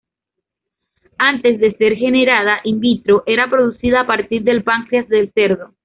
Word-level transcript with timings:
Antes 1.19 1.59
de 1.59 1.73
ser 1.77 1.95
generada 1.95 2.61
in 2.63 2.79
vitro 2.79 3.21
era 3.27 3.47
producida 3.51 4.01
a 4.01 4.07
partir 4.07 4.41
del 4.41 4.63
páncreas 4.63 5.07
del 5.09 5.31
cerdo. 5.31 5.75